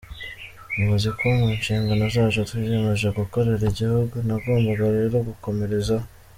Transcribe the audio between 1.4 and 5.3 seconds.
nshingano zacu twiyemeje gukorera igihugu nagombaga rero